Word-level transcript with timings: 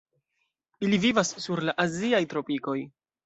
Ili 0.87 0.99
vivas 1.03 1.33
sur 1.45 1.63
la 1.69 1.77
aziaj 1.85 2.23
tropikoj. 2.35 2.77